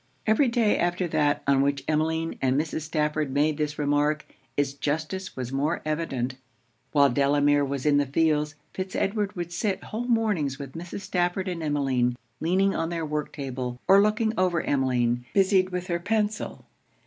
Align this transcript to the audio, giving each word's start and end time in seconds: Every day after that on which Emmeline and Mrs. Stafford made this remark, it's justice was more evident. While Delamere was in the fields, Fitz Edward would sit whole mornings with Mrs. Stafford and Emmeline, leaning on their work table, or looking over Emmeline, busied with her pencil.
Every 0.25 0.47
day 0.47 0.79
after 0.79 1.07
that 1.09 1.43
on 1.45 1.61
which 1.61 1.83
Emmeline 1.87 2.35
and 2.41 2.59
Mrs. 2.59 2.81
Stafford 2.81 3.29
made 3.31 3.57
this 3.59 3.77
remark, 3.77 4.25
it's 4.57 4.73
justice 4.73 5.35
was 5.37 5.51
more 5.53 5.83
evident. 5.85 6.37
While 6.91 7.11
Delamere 7.11 7.63
was 7.63 7.85
in 7.85 7.97
the 7.97 8.07
fields, 8.07 8.55
Fitz 8.73 8.95
Edward 8.95 9.35
would 9.35 9.51
sit 9.51 9.83
whole 9.83 10.05
mornings 10.07 10.57
with 10.57 10.71
Mrs. 10.73 11.01
Stafford 11.01 11.47
and 11.47 11.61
Emmeline, 11.61 12.17
leaning 12.39 12.73
on 12.75 12.89
their 12.89 13.05
work 13.05 13.31
table, 13.31 13.79
or 13.87 14.01
looking 14.01 14.33
over 14.39 14.63
Emmeline, 14.63 15.23
busied 15.35 15.69
with 15.69 15.85
her 15.85 15.99
pencil. 15.99 16.65